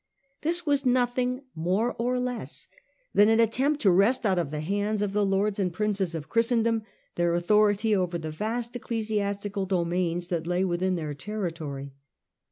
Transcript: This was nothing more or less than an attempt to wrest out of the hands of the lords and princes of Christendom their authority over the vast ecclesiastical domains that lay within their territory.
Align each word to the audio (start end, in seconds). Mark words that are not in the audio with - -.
This 0.41 0.65
was 0.65 0.83
nothing 0.83 1.43
more 1.53 1.93
or 1.95 2.19
less 2.19 2.67
than 3.13 3.29
an 3.29 3.39
attempt 3.39 3.83
to 3.83 3.91
wrest 3.91 4.25
out 4.25 4.39
of 4.39 4.49
the 4.49 4.61
hands 4.61 5.03
of 5.03 5.13
the 5.13 5.23
lords 5.23 5.59
and 5.59 5.71
princes 5.71 6.15
of 6.15 6.27
Christendom 6.27 6.81
their 7.13 7.35
authority 7.35 7.95
over 7.95 8.17
the 8.17 8.31
vast 8.31 8.75
ecclesiastical 8.75 9.67
domains 9.67 10.29
that 10.29 10.47
lay 10.47 10.65
within 10.65 10.95
their 10.95 11.13
territory. 11.13 11.93